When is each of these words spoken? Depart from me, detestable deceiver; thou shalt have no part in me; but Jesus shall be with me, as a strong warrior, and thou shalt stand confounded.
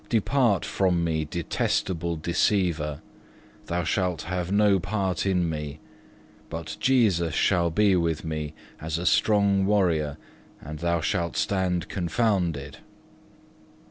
Depart 0.09 0.65
from 0.65 1.03
me, 1.03 1.25
detestable 1.25 2.15
deceiver; 2.15 3.01
thou 3.67 3.83
shalt 3.83 4.23
have 4.23 4.51
no 4.51 4.79
part 4.79 5.27
in 5.27 5.47
me; 5.47 5.79
but 6.49 6.75
Jesus 6.79 7.35
shall 7.35 7.69
be 7.69 7.95
with 7.95 8.25
me, 8.25 8.55
as 8.79 8.97
a 8.97 9.05
strong 9.05 9.63
warrior, 9.67 10.17
and 10.59 10.79
thou 10.79 11.01
shalt 11.01 11.37
stand 11.37 11.87
confounded. 11.87 12.79